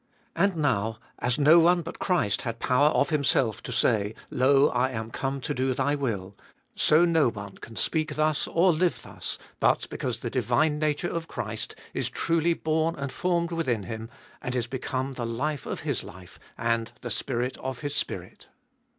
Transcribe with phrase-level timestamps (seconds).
[0.35, 4.89] And now, as no one but Christ had power of Himself to say, Lo, I
[4.89, 6.35] am come to do Thy will,
[6.75, 11.27] so no one can speak thus, or live thus, but because the divine nature of
[11.27, 14.09] Christ is truly born and formed within him,
[14.41, 18.47] and is become the life of his life and the spirit of his Spirit.